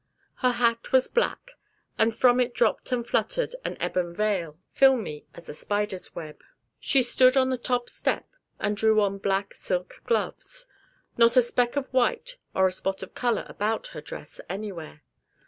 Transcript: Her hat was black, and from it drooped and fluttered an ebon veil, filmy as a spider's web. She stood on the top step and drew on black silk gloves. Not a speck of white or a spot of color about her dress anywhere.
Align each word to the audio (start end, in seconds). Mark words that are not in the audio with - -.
Her 0.37 0.53
hat 0.53 0.91
was 0.91 1.07
black, 1.07 1.51
and 1.99 2.17
from 2.17 2.39
it 2.39 2.55
drooped 2.55 2.91
and 2.91 3.05
fluttered 3.05 3.53
an 3.63 3.77
ebon 3.79 4.15
veil, 4.15 4.57
filmy 4.71 5.27
as 5.35 5.47
a 5.47 5.53
spider's 5.53 6.15
web. 6.15 6.41
She 6.79 7.03
stood 7.03 7.37
on 7.37 7.49
the 7.51 7.57
top 7.59 7.87
step 7.87 8.27
and 8.59 8.75
drew 8.75 8.99
on 8.99 9.19
black 9.19 9.53
silk 9.53 10.01
gloves. 10.05 10.65
Not 11.17 11.37
a 11.37 11.41
speck 11.43 11.75
of 11.75 11.85
white 11.93 12.37
or 12.55 12.65
a 12.65 12.71
spot 12.71 13.03
of 13.03 13.13
color 13.13 13.45
about 13.47 13.85
her 13.93 14.01
dress 14.01 14.41
anywhere. 14.49 15.03